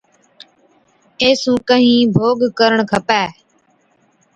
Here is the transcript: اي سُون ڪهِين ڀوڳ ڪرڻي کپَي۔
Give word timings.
اي 1.21 1.29
سُون 1.41 1.57
ڪهِين 1.69 1.99
ڀوڳ 2.15 2.37
ڪرڻي 2.59 2.85
کپَي۔ 2.91 3.23